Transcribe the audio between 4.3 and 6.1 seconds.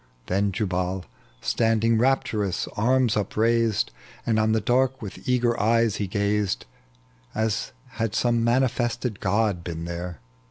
on the dark with eager eyes he